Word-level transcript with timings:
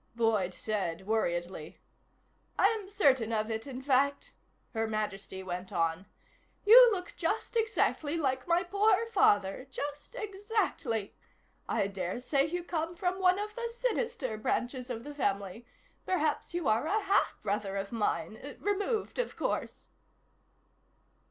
Boyd 0.15 0.51
said 0.51 1.05
worriedly. 1.05 1.77
"I'm 2.57 2.89
certain 2.89 3.31
of 3.31 3.51
it, 3.51 3.67
in 3.67 3.83
fact," 3.83 4.33
Her 4.73 4.87
Majesty 4.87 5.43
went 5.43 5.71
on. 5.71 6.07
"You 6.65 6.89
look 6.91 7.13
just 7.17 7.55
exactly 7.55 8.17
like 8.17 8.47
my 8.47 8.63
poor 8.63 9.05
father. 9.05 9.67
Just 9.69 10.15
exactly. 10.15 11.15
I 11.69 11.85
dare 11.85 12.17
say 12.17 12.47
you 12.47 12.63
come 12.63 12.95
from 12.95 13.19
one 13.19 13.37
of 13.37 13.53
the 13.55 13.69
sinister 13.69 14.37
branches 14.37 14.89
of 14.89 15.03
the 15.03 15.13
family. 15.13 15.67
Perhaps 16.03 16.55
you 16.55 16.67
are 16.67 16.87
a 16.87 17.01
half 17.03 17.39
brother 17.43 17.77
of 17.77 17.91
mine 17.91 18.57
removed, 18.59 19.19
of 19.19 19.35
course." 19.37 19.91